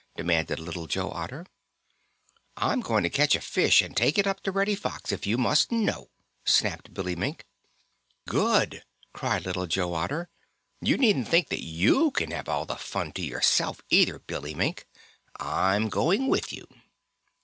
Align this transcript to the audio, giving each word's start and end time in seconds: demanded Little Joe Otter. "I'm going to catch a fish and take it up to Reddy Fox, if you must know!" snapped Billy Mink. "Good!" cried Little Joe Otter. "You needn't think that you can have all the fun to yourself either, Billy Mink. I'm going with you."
demanded 0.15 0.57
Little 0.57 0.87
Joe 0.87 1.11
Otter. 1.11 1.45
"I'm 2.57 2.79
going 2.81 3.03
to 3.03 3.09
catch 3.11 3.35
a 3.35 3.39
fish 3.39 3.83
and 3.83 3.95
take 3.95 4.17
it 4.17 4.25
up 4.25 4.41
to 4.41 4.51
Reddy 4.51 4.73
Fox, 4.73 5.11
if 5.11 5.27
you 5.27 5.37
must 5.37 5.71
know!" 5.71 6.09
snapped 6.43 6.91
Billy 6.91 7.15
Mink. 7.15 7.45
"Good!" 8.25 8.83
cried 9.13 9.45
Little 9.45 9.67
Joe 9.67 9.93
Otter. 9.93 10.27
"You 10.81 10.97
needn't 10.97 11.27
think 11.27 11.49
that 11.49 11.61
you 11.63 12.09
can 12.15 12.31
have 12.31 12.49
all 12.49 12.65
the 12.65 12.77
fun 12.77 13.11
to 13.11 13.21
yourself 13.21 13.83
either, 13.91 14.17
Billy 14.17 14.55
Mink. 14.55 14.87
I'm 15.39 15.87
going 15.87 16.29
with 16.29 16.51
you." 16.51 16.65